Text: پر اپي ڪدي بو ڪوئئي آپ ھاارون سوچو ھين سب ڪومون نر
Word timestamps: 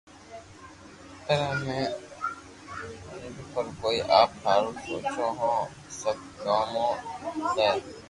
پر 1.27 1.39
اپي 1.47 1.77
ڪدي 3.07 3.29
بو 3.51 3.61
ڪوئئي 3.81 3.99
آپ 4.19 4.29
ھاارون 4.43 4.75
سوچو 4.85 5.25
ھين 5.37 5.59
سب 6.01 6.17
ڪومون 6.41 6.95
نر 7.55 7.75